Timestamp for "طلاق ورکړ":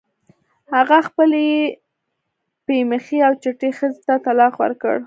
4.25-4.95